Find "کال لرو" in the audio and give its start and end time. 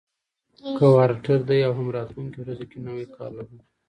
3.15-3.57